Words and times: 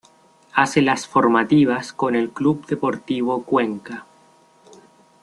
Hace 0.53 0.81
las 0.81 1.07
formativas 1.07 1.93
con 1.93 2.15
el 2.15 2.31
Club 2.31 2.65
Deportivo 2.65 3.43
Cuenca. 3.43 4.07